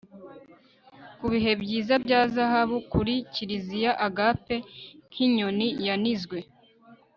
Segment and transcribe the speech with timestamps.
[1.19, 4.55] Kubihe byiza bya zahabu kuri kiliziya agape
[5.11, 6.37] nkinyoni yanizwe